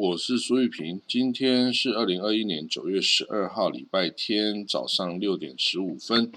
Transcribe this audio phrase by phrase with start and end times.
[0.00, 1.02] 我是苏玉平。
[1.08, 6.30] 今天是二零二一年九月十二号，礼拜天早上六点十五分。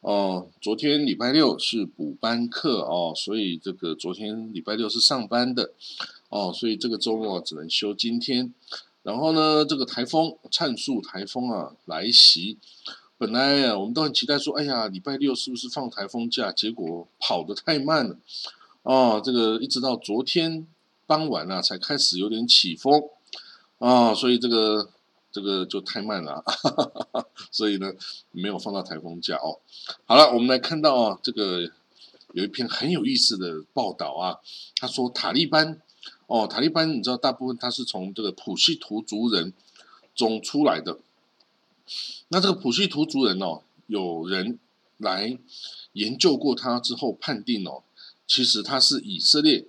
[0.00, 5.72] 哦，昨天礼拜六是补班课哦，所以这个昨天礼拜六是上班的
[6.28, 8.52] 哦，所以这个周末只能休今天。
[9.02, 12.58] 然后呢，这个台风灿数台风啊来袭，
[13.16, 16.52] 本来啊我们都很期待说，哎呀，礼拜六是不是放台风假？
[16.52, 18.18] 结果跑得太慢了
[18.82, 20.66] 哦，这个一直到昨天。
[21.10, 23.02] 傍晚啊，才开始有点起风
[23.78, 24.88] 啊，所以这个
[25.32, 26.44] 这个就太慢了，
[27.50, 27.92] 所以呢
[28.30, 29.58] 没有放到台风假哦。
[30.04, 31.62] 好了，我们来看到啊，这个
[32.32, 34.38] 有一篇很有意思的报道啊，
[34.76, 35.82] 他说塔利班
[36.28, 39.52] 哦，塔利班你知道大部分他是从这个普希图族人
[40.14, 41.00] 中出来的，
[42.28, 44.60] 那这个普希图族人哦，有人
[44.98, 45.36] 来
[45.94, 47.82] 研究过他之后判定哦，
[48.28, 49.66] 其实他是以色列。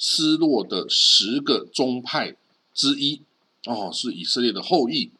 [0.00, 2.34] 失落的十个宗派
[2.72, 3.20] 之一
[3.66, 5.12] 哦，是以色列的后裔。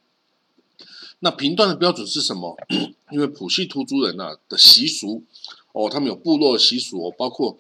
[1.19, 2.57] 那评断的标准是什么？
[3.13, 5.23] 因为普希图族人呐的习俗
[5.73, 7.59] 哦，他们有部落习俗，包括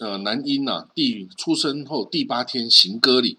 [0.00, 3.38] 呃男婴呐第出生后第八天行割礼，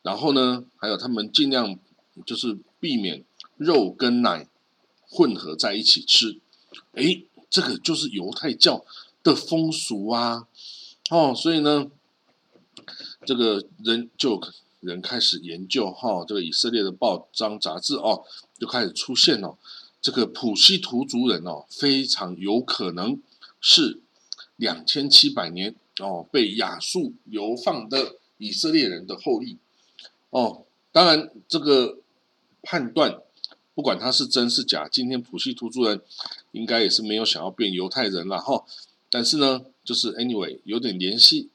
[0.00, 1.78] 然后呢，还有他们尽量
[2.24, 3.22] 就是避免
[3.58, 4.48] 肉跟奶
[5.06, 6.40] 混合在一起吃。
[6.92, 8.82] 哎，这个就是犹太教
[9.22, 10.48] 的风俗啊。
[11.08, 11.88] 哦，所以呢，
[13.24, 14.42] 这个人就
[14.80, 18.24] 人开始研究哈，这个以色列的报章杂志哦，
[18.58, 19.56] 就开始出现哦，
[20.00, 23.22] 这个普希图族人哦，非常有可能
[23.60, 24.00] 是
[24.56, 29.58] 两千七百年哦被亚述流放的以色列人的后裔
[30.30, 30.64] 哦。
[30.90, 31.98] 当然，这个
[32.62, 33.22] 判断
[33.76, 36.02] 不管他是真是假，今天普希图族人
[36.50, 38.64] 应该也是没有想要变犹太人了哈。
[39.08, 39.66] 但是呢。
[39.86, 41.48] 就是 anyway 有点联系，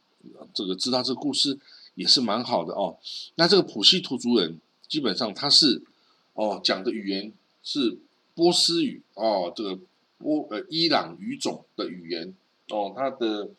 [0.54, 1.60] 这个知道这个故事
[1.96, 2.98] 也是蛮好的哦。
[3.36, 5.84] 那这个普希图族人基本上他是
[6.34, 7.98] 哦讲的语言是
[8.34, 9.78] 波斯语哦，这个
[10.18, 12.34] 波呃伊朗语种的语言
[12.70, 13.50] 哦，他的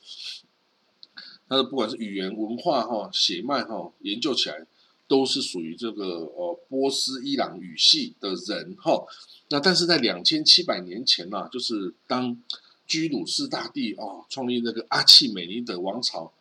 [1.47, 4.67] 他的不管是语言文化哈血脉哈研究起来
[5.07, 9.05] 都是属于这个呃波斯伊朗语系的人哈。
[9.51, 12.41] 那但是在两千七百年前呢，就是当。
[12.87, 16.33] 居鲁士大帝哦，创立那个阿契美尼德王朝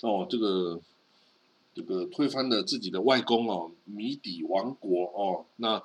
[0.00, 0.80] 哦，这个
[1.74, 5.82] 这个推翻了自己的外公哦，米底王国哦，那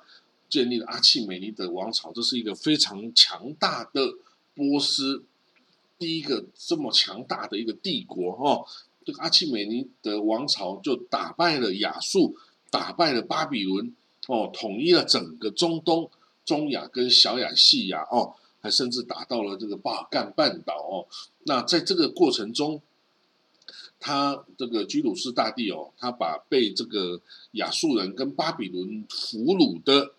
[0.48, 4.14] 建立了阿契美尼德王朝，这是一个非常强大的
[4.54, 5.24] 波斯
[5.98, 8.66] 第一个这么强大的一个帝国哦。
[9.04, 12.36] 这个阿契美尼德王朝就打败了亚述，
[12.70, 13.94] 打败了巴比伦
[14.26, 16.10] 哦，统一了整个中东、
[16.44, 18.34] 中亚跟小亚细亚哦。
[18.60, 21.06] 还甚至打到了这个巴尔干半岛哦，
[21.44, 22.80] 那在这个过程中，
[23.98, 27.20] 他这个居鲁士大帝哦，他把被这个
[27.52, 30.12] 亚述人跟巴比伦俘虏的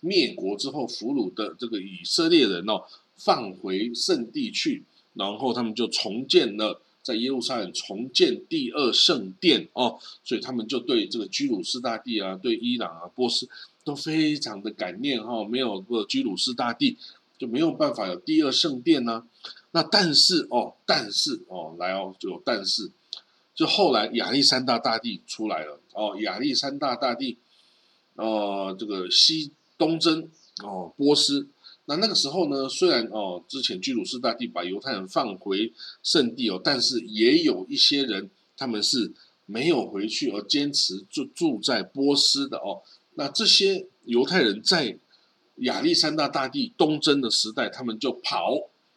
[0.00, 2.84] 灭国之后俘虏的这个以色列人哦，
[3.16, 13.48] 放回圣地去，然后他们就重建了在耶路撒冷重建第二圣殿哦，所以他们就对这个居鲁士大帝啊，对伊朗啊、波斯
[13.84, 16.96] 都非常的感念哈，没有个居鲁士大帝。
[17.38, 19.24] 就没有办法有第二圣殿呢？
[19.72, 22.90] 那但是哦，但是哦，来哦，就有但是，
[23.54, 27.36] 就后来亚历山大大帝出来了哦，亚历山大大帝，
[28.14, 30.30] 呃，这个西东征
[30.62, 31.48] 哦，波斯。
[31.84, 35.72] 那那个时候呢，虽然哦，之前居鲁士大帝把犹太人放回
[36.02, 39.12] 圣地哦，但是也有一些人他们是
[39.44, 42.82] 没有回去，而坚持住住在波斯的哦。
[43.14, 44.98] 那这些犹太人在。
[45.56, 48.54] 亚历山大大帝东征的时代，他们就跑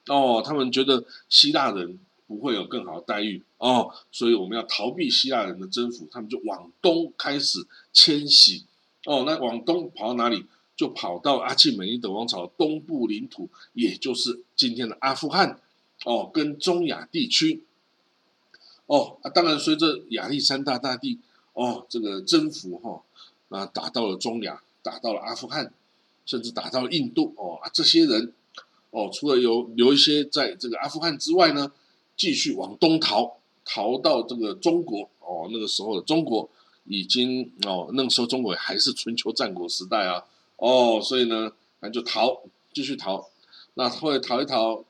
[0.08, 8.66] 哦，他们觉得希腊人不会有更好的待遇哦，所以我们要逃避希腊人的征服，他们就往东开始迁徙
[9.06, 9.23] 哦。
[9.26, 10.46] 那往东跑到哪里？
[10.76, 15.59] 就跑到阿契美尼德王朝东部领土，也就是今天的阿富汗
[16.06, 17.66] 哦，跟中亚地区
[18.85, 19.17] 哦。
[19.34, 21.20] 当然随着亚历山大大帝
[21.52, 23.03] 哦这个征服哈，
[23.50, 25.73] 啊打到了中亚，打到了阿富汗。
[26.29, 28.31] 甚至打到印度哦啊，这些人
[28.91, 31.72] 哦，除了有留一些在这个阿富汗之外呢，
[32.16, 35.49] 继续往东逃，逃到这个中国哦。
[35.52, 36.47] 那个时候的中国
[36.84, 40.23] 已经哦，那个时候中国还是春秋战国时代啊
[40.58, 43.28] 哦，所以呢，那就逃，继续逃。
[43.73, 44.85] 那后来逃一逃，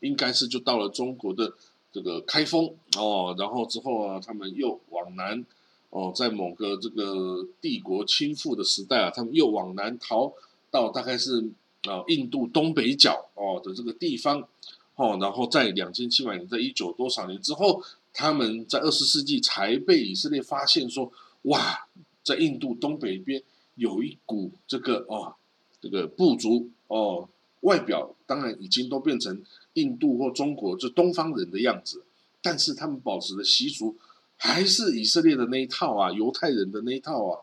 [0.00, 1.54] 应该是就到了中国的
[1.92, 5.46] 这个开封哦，然后之后啊，他们又往南。
[5.90, 10.32] 哦，在某个这个帝国倾覆的时代啊，他们又往南逃
[10.70, 11.50] 到大概是
[11.82, 14.48] 啊印度东北角哦的这个地方，
[14.94, 17.82] 哦，然后在两千七百年，在一九多少年之后，
[18.12, 21.86] 他们在二十世纪才被以色列发现说，哇，
[22.22, 23.42] 在印度东北边
[23.74, 25.34] 有一股这个哦，
[25.80, 27.28] 这个部族哦，
[27.62, 29.42] 外表当然已经都变成
[29.72, 32.04] 印度或中国这东方人的样子，
[32.40, 33.96] 但是他们保持的习俗
[34.40, 37.40] 还是以色列的那一套啊，犹太人的那一套啊，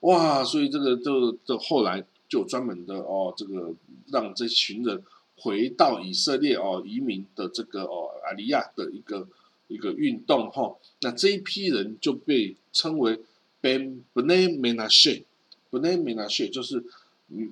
[0.00, 3.72] 哇，所以这个就就后来就专门的哦，这个
[4.08, 5.02] 让这群人。
[5.40, 9.24] 回到以色列哦，移民的这个哦，阿利亚的一个
[9.68, 13.20] 一个运动哈，那这一批人就被称为
[13.60, 16.84] Ben Bnei Menashe，Bnei Menashe 就是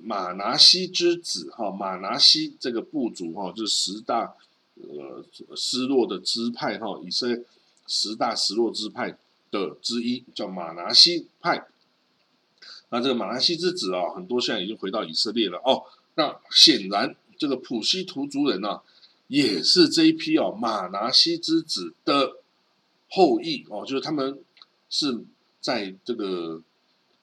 [0.03, 4.35] 马拿西之子哈，马拿西这个部族哈，就是十大
[4.75, 5.23] 呃
[5.55, 7.41] 失落的支派哈，以色列
[7.87, 9.17] 十大失落支派
[9.49, 11.67] 的之一，叫马拿西派。
[12.89, 15.83] 那这个马拿西之子啊，很多现在已经回到以色列了哦，
[16.15, 17.15] 那显然。
[17.39, 18.81] 这个普西图族人呢，
[19.27, 22.37] 也是这一批哦马拿西之子的
[23.11, 24.39] 后裔哦，就是他们
[24.89, 25.23] 是
[25.61, 26.59] 在这个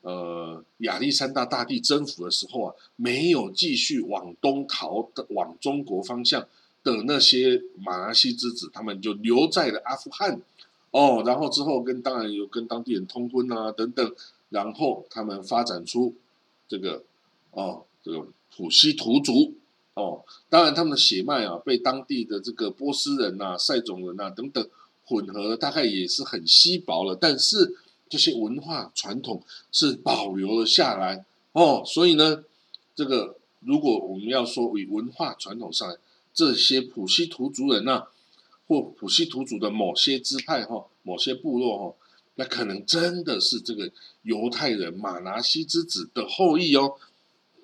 [0.02, 6.46] 呃亚历山大大帝征服的时候啊，没有继续往东逃的往中国方向
[6.84, 10.40] 的那些马拿西之子，他们就留在了阿富汗
[10.92, 14.14] 哦，然后之后跟当然有跟当地人通婚啊等等，
[14.50, 16.14] 然后他们发展出
[16.68, 17.02] 这个
[17.50, 19.54] 哦这个普西图族。
[19.96, 24.68] 哦，当然，他们的血脉啊，被当地的这个波斯人呐、塞种人呐等等
[25.04, 27.14] 混合，大概也是很稀薄了。
[27.14, 27.76] 但是
[28.08, 29.40] 这些文化传统
[29.70, 31.84] 是保留了下来哦。
[31.86, 32.42] 所以呢，
[32.96, 35.96] 这个如果我们要说以文化传统上来，
[36.34, 38.08] 这些普西图族人呐，
[38.66, 41.96] 或普西图族的某些支派哈、某些部落哈，
[42.34, 43.90] 那可能真的是这个
[44.22, 46.96] 犹太人马拿西之子的后裔哦。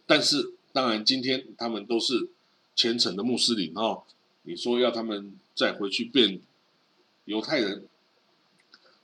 [0.07, 0.55] 但是。
[0.73, 2.29] 当然，今天他们都是
[2.77, 4.05] 虔诚的穆斯林哦。
[4.45, 6.41] 你说要他们再回去变
[7.25, 7.89] 犹太人，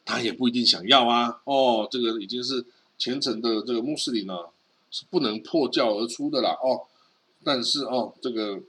[0.04, 1.40] 他也不一定想要啊。
[1.42, 2.64] 哦，这个已经是
[2.96, 4.52] 虔诚的这个穆斯林了，
[4.92, 6.50] 是不能破教而出的啦。
[6.62, 6.86] 哦，
[7.42, 8.60] 但是哦，这个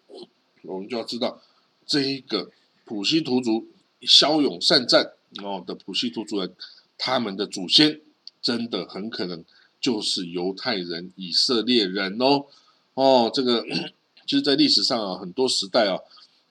[0.67, 1.41] 我们就要知道，
[1.85, 2.51] 这一个
[2.85, 3.67] 普西图族
[4.01, 6.53] 骁勇善战哦的普西图族人，
[6.97, 8.01] 他们的祖先
[8.41, 9.43] 真的很可能
[9.79, 12.45] 就是犹太人、以色列人哦。
[12.93, 13.63] 哦，这个
[14.27, 15.99] 其实，在历史上啊，很多时代啊，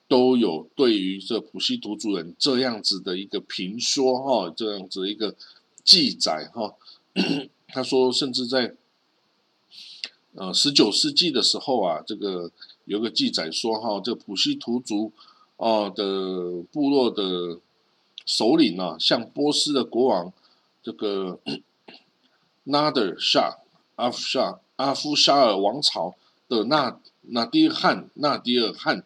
[0.07, 5.35] 都有对于这普西图族人这样子的一个评说哈，这样子一个
[5.83, 6.75] 记载哈。
[7.67, 8.75] 他说，甚至在
[10.35, 12.49] 呃十九世纪的时候啊，这个
[12.87, 15.11] 有个记载说哈，这普西图族
[15.57, 17.59] 哦的部落的
[18.25, 20.33] 首领啊，向波斯的国王
[20.81, 21.39] 这个
[22.65, 23.57] Nader Shah
[23.95, 26.15] 阿夫沙阿夫沙尔王朝。
[26.49, 29.03] 的纳纳迪尔汗、纳迪尔汗、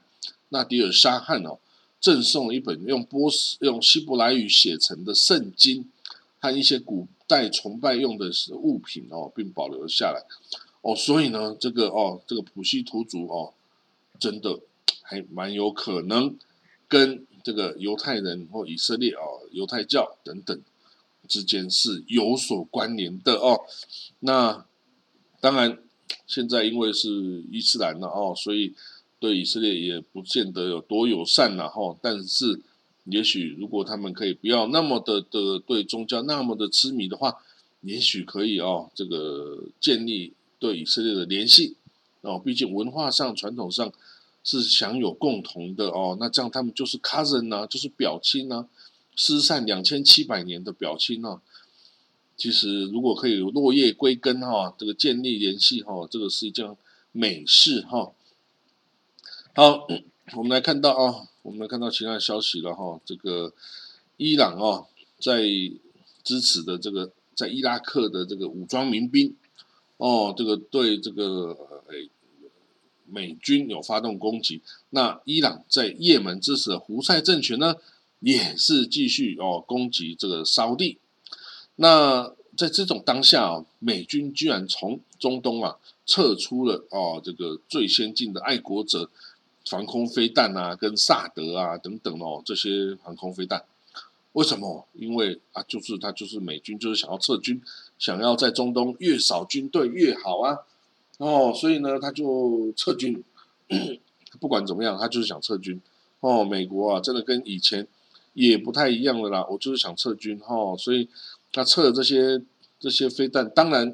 [0.49, 1.57] 纳迪尔沙汗哦，
[1.99, 5.89] 赠送了一本用波斯用希伯来语写成的圣经
[6.39, 10.23] 和一些古代崇拜用的物品哦，并保留下来
[10.81, 10.95] 哦。
[10.95, 13.51] 所以呢，这个哦，这个普西图族哦，
[14.21, 14.61] 真的
[15.01, 16.37] 还蛮有可能
[16.87, 20.57] 跟这个犹太人或以色列哦、犹太教等等
[21.27, 23.61] 之间是有所关联的哦。
[24.21, 24.65] 那
[25.41, 25.77] 当然。
[26.27, 28.73] 现在因为是伊斯兰了哦，所以
[29.19, 31.95] 对以色列也不见得有多友善了哈。
[32.01, 32.59] 但是，
[33.05, 37.37] 也许如果他们可以不要那么的的对宗教那么的痴迷的话，
[37.81, 41.75] 也许可以哦，这个建立对以色列的联系
[42.21, 42.39] 哦。
[42.39, 43.91] 毕竟文化上、传统上
[44.43, 46.17] 是享有共同的哦。
[46.19, 48.67] 那这样他们就是 cousin 呐，就是表亲呐，
[49.15, 51.41] 失散两千七百年的表亲呐。
[52.37, 56.75] 其实，如果可以落叶归根哈，这个建立联系哈，这个是一件
[57.11, 58.13] 美事哈。
[59.53, 59.87] 好，
[60.35, 62.99] 我们来看到啊，我们来看到其他的消息了哈。
[63.05, 63.53] 这个
[64.17, 64.87] 伊朗啊，
[65.19, 65.43] 在
[66.23, 69.35] 支持的这个在伊拉克的这个武装民兵
[69.97, 71.55] 哦，这个对这个
[71.89, 72.09] 诶
[73.11, 74.61] 美军有发动攻击。
[74.91, 77.75] 那伊朗在也门支持的胡塞政权呢，
[78.19, 80.97] 也是继续哦攻击这个沙地。
[81.75, 89.09] 那在这种当下啊，美军居然从中东啊撤出了哦，这个最先进的爱国者
[89.65, 93.63] 防空飞弹啊，跟萨德啊等等哦，这些防空飞弹，
[94.33, 94.87] 为什么？
[94.93, 97.61] 因为啊，就是他就是美军就是想要撤军，
[97.97, 100.57] 想要在中东越少军队越好啊，
[101.21, 103.23] 哦，所以呢他就撤军，
[104.39, 105.79] 不管怎么样，他就是想撤军
[106.19, 106.43] 哦。
[106.43, 107.87] 美国啊，真的跟以前
[108.33, 111.07] 也不太一样了啦，我就是想撤军哈，所以。
[111.53, 112.41] 他撤的这些
[112.79, 113.93] 这些飞弹，当然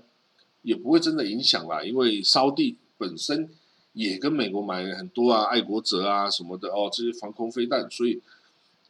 [0.62, 3.50] 也不会真的影响啦，因为烧地本身
[3.94, 8.22] 也跟美国买了很多啊，爱国者啊什么的哦，这些防空飞弹，所以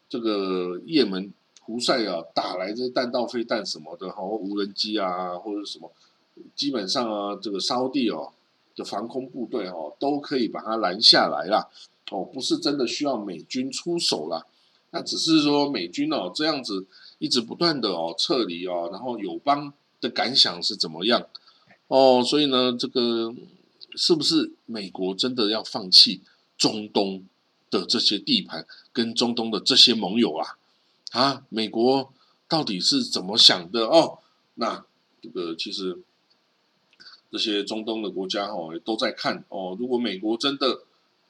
[0.09, 5.89] 这个也门胡塞啊打来这弹道飞弹什么的，哈，无人机啊或者什么，
[6.55, 8.31] 基本上啊这个沙地哦
[8.75, 11.67] 的防空部队哦都可以把它拦下来啦。
[12.09, 14.45] 哦，不是真的需要美军出手啦，
[14.91, 16.85] 那只是说美军哦这样子
[17.19, 21.27] 一直不断的哦撤离哦，然后友邦的感想是怎么样？
[21.87, 23.35] 哦，所以呢，这个
[23.95, 26.21] 是不是美国真的要放弃
[26.57, 27.25] 中东
[27.69, 30.57] 的这些地盘跟中东的这些盟友啊？
[31.11, 32.13] 啊，美国
[32.47, 33.85] 到底是怎么想的？
[33.87, 34.19] 哦，
[34.55, 34.85] 那
[35.21, 35.99] 这个其实
[37.31, 40.79] 这些中东的国家哦都在看哦，如果美国真的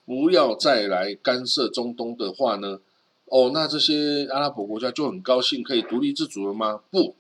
[0.05, 2.79] 不要再来干涉中东的话呢，
[3.25, 6.81] 哦，那这些阿拉伯国家就很高兴可以独立自主了吗？
[6.91, 7.15] 不，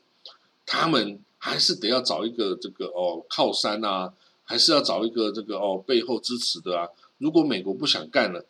[0.65, 1.19] 他们。
[1.39, 4.11] 还是得要找一个这个哦靠山啊，
[4.43, 6.89] 还是要找一个这个哦背后支持的啊。
[7.19, 8.43] 如果美国不想干了，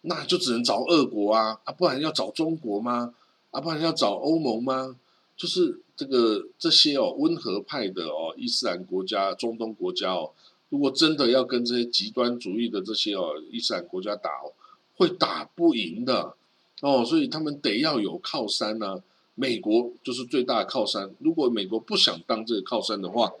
[0.00, 3.14] 那就只能找俄国啊啊，不然要找中国吗？
[3.50, 4.96] 啊，不然要找欧盟吗？
[5.36, 10.30] 就是这个这些哦温和派的哦伊斯兰国家、中东国家哦，
[10.68, 14.52] 如果真的要跟这些极端主义的这些哦伊斯兰国家打哦，
[14.96, 16.34] 会打不赢的
[16.82, 19.02] 哦，所以他们得要有靠山呢。
[19.38, 21.14] 美国就是最大的靠山。
[21.18, 23.34] 如果美国不想当这个靠山的话，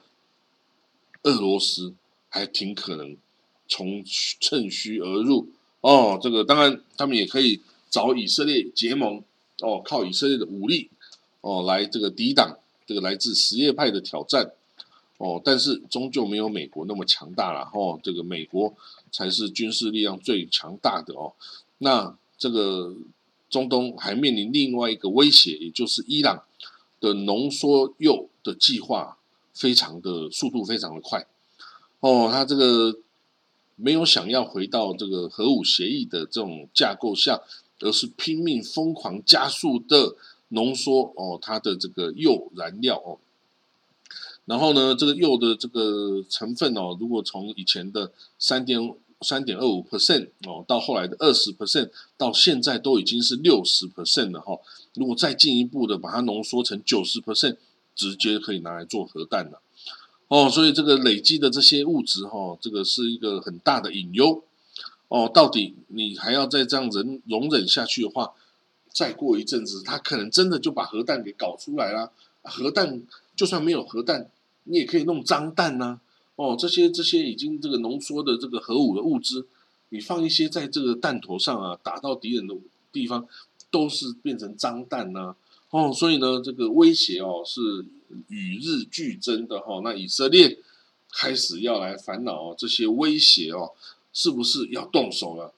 [1.22, 1.94] 俄罗斯
[2.28, 3.16] 还挺可能
[3.66, 4.04] 从
[4.38, 5.48] 趁虚而入
[5.80, 6.18] 哦。
[6.20, 9.24] 这个当然，他们也可以找以色列结盟
[9.60, 10.90] 哦，靠以色列的武力
[11.48, 14.52] 哦来这个抵挡这个来自什叶派的挑战
[15.18, 15.40] 哦。
[15.44, 18.00] 但是终究没有美国那么强大了哦。
[18.02, 18.74] 这个美国
[19.12, 21.32] 才是军事力量最强大的哦。
[21.78, 22.94] 那这个。
[23.48, 26.42] 中东还面临另外一个威胁，也就是伊朗
[27.00, 29.18] 的浓缩铀的计划，
[29.54, 31.24] 非常的速度非常的快。
[32.00, 32.98] 哦，他这个
[33.76, 37.40] 没有想要回到这个核武协议的这种架构下，
[37.78, 40.16] 而是拼命疯狂加速的
[40.48, 43.18] 浓缩哦，它的这个铀燃料哦。
[44.44, 48.94] 然后呢，这个铀的这个成分哦，如果从以前的三点。
[49.22, 51.88] 三点二五 percent 哦，到后来的二十 percent，
[52.18, 54.58] 到现在都已经是六十 percent 了哈。
[54.92, 57.56] 如果再进一步的把它浓缩成九十 percent，
[57.94, 59.62] 直接可以拿来做核弹了
[60.28, 60.50] 哦。
[60.50, 64.44] 所以这个累积的这些物质哈，这个是一个很大的隐忧
[65.08, 65.30] 哦。
[65.32, 68.34] 到底你还要再这样忍容忍下去的话，
[68.96, 72.10] 再过一阵子，他可能真的就把核弹给搞出来啦。
[72.40, 73.02] 核弹
[73.36, 74.30] 就算没有核弹，
[74.64, 76.00] 你也可以弄脏弹呐。
[76.36, 79.44] 哦，这些这些已经这个浓缩的这个核武的物质，
[79.90, 82.54] 你放一些在这个弹头上啊，打到敌人的
[82.90, 83.28] 地方，
[83.70, 85.36] 都是变成脏弹呐。
[85.68, 87.84] 哦，所以呢，这个威胁哦是
[88.28, 89.82] 与日俱增的哈。
[89.84, 90.58] 那以色列
[91.12, 93.72] 开始要来烦恼这些威胁哦，
[94.14, 95.52] 是不是要动手了？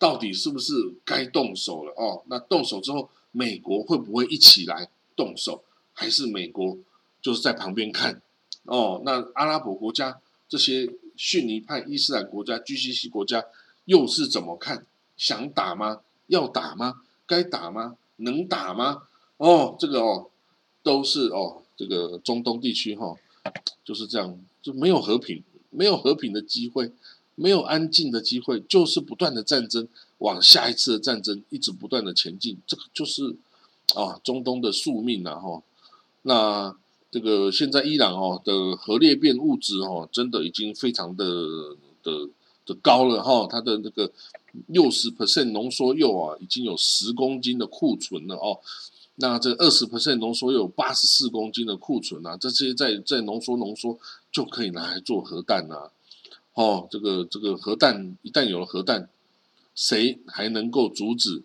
[0.00, 0.72] 到底是不是
[1.04, 1.92] 该动手了？
[1.94, 5.62] 哦，那动手之后，美国会不会一起来动手？
[5.92, 6.78] 还是美国
[7.20, 8.22] 就是在旁边看？
[8.64, 13.44] 哦，那阿拉伯国家这些逊尼派伊斯兰国家、GCC 国家
[13.84, 14.86] 又是怎么看？
[15.18, 16.00] 想打吗？
[16.28, 17.02] 要打吗？
[17.26, 17.98] 该打吗？
[18.16, 19.02] 能打吗？
[19.36, 20.30] 哦，这个哦，
[20.82, 23.14] 都是哦，这个中东地区哈，
[23.84, 26.90] 就是这样，就没有和平，没有和平的机会，
[27.40, 33.36] 没有安静的机会，就是不断的战争，往下一次的战争一直不断的前进，这个就是
[33.94, 35.62] 啊，中东的宿命呐哈，
[36.22, 36.76] 那。
[37.12, 41.24] 这个现在伊朗哦的核裂变物质哦，真的已经非常的
[42.04, 42.28] 的
[42.64, 44.08] 的高了哈，它的那个
[44.68, 48.60] 六十 percent 浓缩铀啊，已经有十公斤的库存了哦。
[49.16, 53.98] 那这二十 percent 浓缩铀八十四公斤的库存啊，这些在在浓缩浓缩
[54.30, 55.90] 就可以拿来做核弹呐。
[56.60, 59.08] 哦，这个这个核弹一旦有了核弹，
[59.74, 61.42] 谁还能够阻止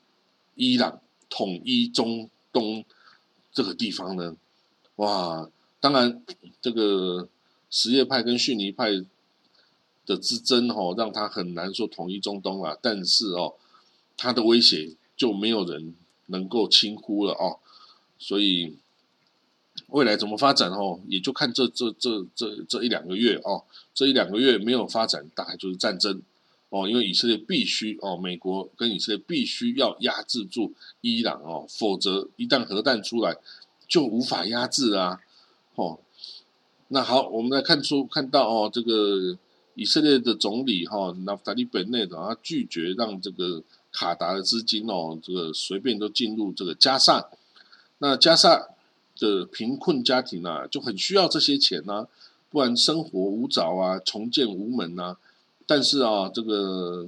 [0.55, 2.83] 伊朗统一中东
[3.53, 4.35] 这个地方呢？
[4.97, 5.49] 哇！
[5.79, 6.21] 当然，
[6.59, 7.29] 这个
[7.69, 8.91] 什叶派跟逊尼派
[10.05, 12.77] 的之争哦，让他很难说统一中东了。
[12.81, 13.53] 但是哦，
[14.17, 15.95] 他的威胁就没有人
[16.25, 17.59] 能够轻忽了哦。
[18.19, 18.77] 所以
[19.95, 23.63] 未来怎么发展哦，也就看这这这这这一两个月哦。
[23.93, 26.21] 这一两个月没有发展，大概就是战争
[26.67, 26.85] 哦。
[26.85, 33.37] 因为以色列必须哦，美国跟以色列必须要压制住伊朗哦，否则一旦核弹出来，
[33.87, 35.21] 就无法压制啊。
[35.75, 35.97] 哦，
[36.89, 39.37] 那好，我们来看出看到哦，这个
[39.75, 47.29] 以色列的总理哈纳塔利本内的他拒绝让这个卡达的资金哦，这个随便都进入这个加沙。
[47.99, 48.67] 那加沙
[49.19, 52.07] 的贫困家庭啊，就很需要这些钱呐，
[52.49, 55.17] 不然生活无着啊，重建无门呐。
[55.65, 57.07] 但是啊，这个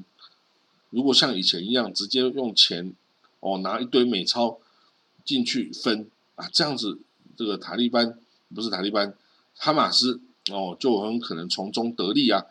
[0.90, 2.94] 如果像以前一样直接用钱
[3.40, 4.58] 哦，拿一堆美钞
[5.26, 7.00] 进去分啊，这样子
[7.36, 8.18] 这个塔利班
[8.56, 9.14] 不是塔利班，
[9.56, 10.20] 哈马斯
[10.52, 12.46] 哦就很可能从中得利啊。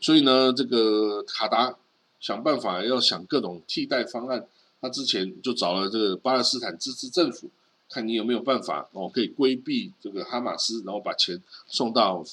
[0.00, 1.76] 所以呢，这个卡达
[2.20, 4.46] 想办法要想各种替代方案，
[4.80, 7.50] 他之前就找了这个巴勒斯坦自治政府，
[7.90, 12.24] 看你有没有办法哦可以规避这个哈马斯，然后把钱送到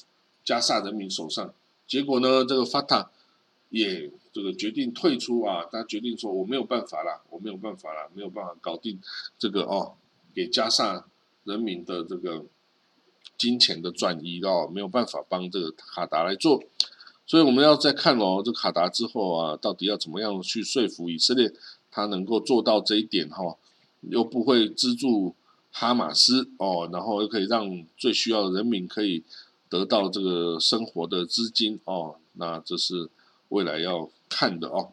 [0.44, 1.52] 加萨人民手上。
[1.86, 3.10] 结果呢，这个法塔
[3.70, 9.00] 也这个决定退出啊，他决定说我没有办法了，我没有办法了，没有办法搞定
[9.38, 9.94] 这个哦，
[10.34, 11.06] 给加萨
[11.44, 12.44] 人民的这个
[13.36, 16.62] 金钱的转移哦，没有办法帮这个卡达来做，
[17.26, 21.52] 所以我们要再看哦，这卡达之后啊，到底要怎么样去说服以色列，
[21.90, 23.56] 他能够做到这一点哈，
[24.02, 25.34] 又不会资助
[25.78, 29.22] 哈马斯哦，然后又可以让最需要的人民可以。
[29.70, 33.10] 得到这个生活的资金哦，那这是
[33.50, 34.92] 未来要看的哦。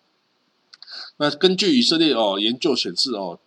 [1.15, 3.39] 那根据以色列哦研究显示哦，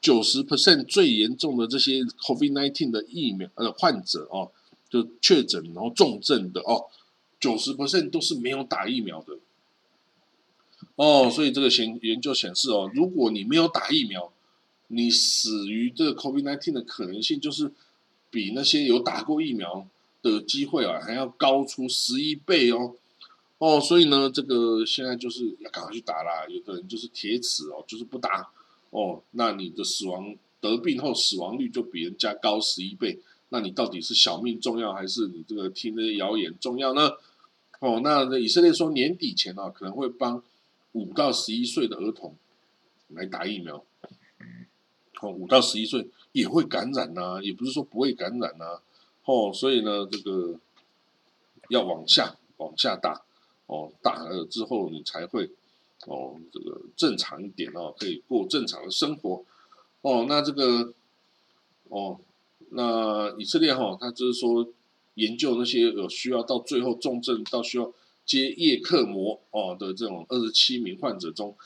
[0.00, 4.52] 九十 percent 最严重的这些 COVID-19 的疫苗呃患者哦，
[4.88, 6.86] 就确诊然后重症的哦，
[7.40, 9.36] 九十 percent 都是没有打疫苗的。
[10.94, 14.32] 哦，所以这个研研究显示哦，如果你没有打疫苗，
[14.88, 17.72] 你死于这个 COVID-19 的可能性就是
[18.30, 19.88] 比那些有打过疫苗。
[20.20, 22.92] 的机会啊，还要高出十一倍哦，
[23.58, 26.44] 哦，所以呢，这个现在就是要赶快去打啦。
[26.48, 28.50] 有的人就是铁齿哦，就是不打
[28.90, 33.16] 哦，那你的死亡得病后死亡率就比人家高十一倍。
[33.50, 37.12] 那你到底是小命重要，还是你这个听那些谣言重要呢？
[37.78, 40.42] 哦，那以色列说年底前啊，可能会帮
[40.92, 42.34] 五到十一岁的儿童
[43.10, 43.84] 来打疫苗。
[45.20, 48.80] 哦，五到十一岁也会感染呐，也不是说不会感染呐。
[49.24, 50.54] 哦，所以呢，这个
[51.68, 53.22] 要往下往下打，
[53.66, 55.50] 哦，打了之后你才会
[56.06, 59.44] 哦，这个正常一点哦，可以过正常的生活。
[60.02, 60.92] 哦，那这个
[61.88, 62.18] 哦，
[62.70, 64.66] 那以色列哈，他就是说
[65.14, 67.92] 研究那些有需要到最后重症到需要
[68.24, 71.56] 接叶克膜哦的这种二十七名患者中，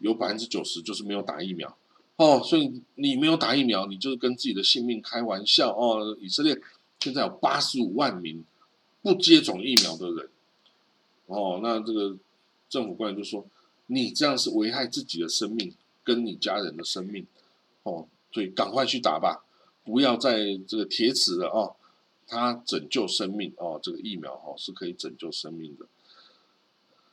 [0.00, 1.76] 有百分之九十就是没有打疫苗。
[2.16, 6.60] 哦，所以你没有打疫苗，你就是跟自己的性命开玩笑哦，以色列。
[7.00, 8.42] 现在有八十五万名
[9.02, 10.30] 不接种疫苗的人，
[11.26, 12.16] 哦，那这个
[12.70, 13.44] 政府官员就说
[13.88, 17.26] ：“你这样是危害自己的生命跟你家人的生命，
[17.82, 19.44] 哦，所以赶快去打吧，
[19.84, 21.76] 不要在这个铁齿了哦，
[22.26, 25.84] 它拯救生命哦，这个疫苗哦是可以拯救生命的。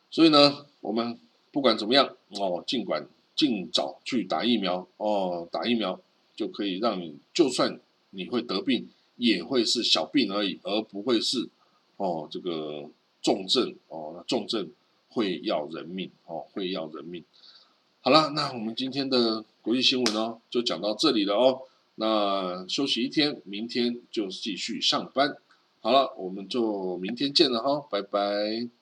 [0.09, 1.19] 所以呢，我们
[1.51, 3.05] 不管怎么样哦，尽管
[3.41, 5.99] 尽早去打疫苗哦，打疫苗
[6.35, 7.79] 就可以让你，就算
[8.11, 11.47] 你会得病。”也会是小病而已，而不会是
[11.97, 12.89] 哦这个
[13.21, 14.67] 重症哦，重症
[15.09, 17.23] 会要人命哦，会要人命。
[18.01, 21.61] 好了，那我们今天的国际新闻哦，就讲到这里了哦。
[21.95, 25.37] 那休息一天，明天就继续上班。
[25.81, 28.80] 好了，我们就明天见了哈，拜拜。